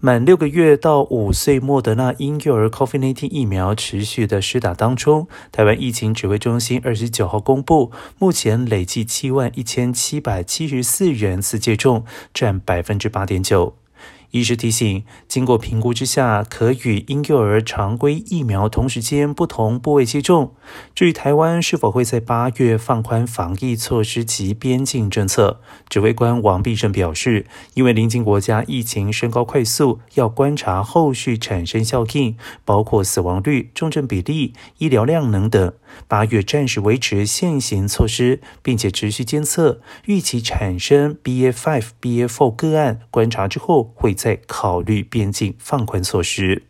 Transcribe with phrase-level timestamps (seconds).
[0.00, 13.74] 满六个月到五岁莫德纳婴幼儿 COVID-19 疫苗持续的施打当中，台湾疫情指挥中心二十九号公布，目前累计七万一千七百七十四人次接种，占百分之八点九。
[14.30, 20.54] 医师提醒，经过评估之下，可与婴幼儿常规疫苗同时间不同部位接种。
[20.94, 35.72] 至于台湾是否会在八月放宽防疫措施及边境政策，指挥官王必胜表示，因为邻近国家疫情升高快速，要观察后续产生效应，包括死亡率、重症比例、医疗量能等。
[36.06, 46.67] 八月暂时维持现行措施，并且持续监测，预期产生 BA.5、BA.4 个案，观察之后会在考虑边境放宽措施。